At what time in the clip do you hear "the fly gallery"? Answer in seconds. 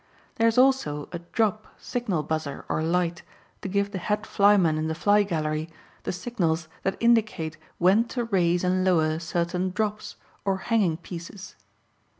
4.87-5.69